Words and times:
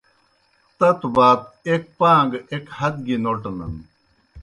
تتوْ 0.77 1.07
بات 1.15 1.39
ایْک 1.69 1.83
پاں 1.99 2.21
گہ 2.29 2.39
ایْک 2.51 2.65
ہت 2.77 2.95
گیْ 3.05 3.15
نوٹنَن۔ 3.23 3.73